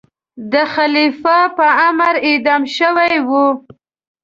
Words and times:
د 0.51 0.53
خلیفه 0.73 1.37
په 1.57 1.65
امر 1.87 2.15
اعدام 2.27 2.63
شوی 2.77 3.13
وي. 3.27 3.43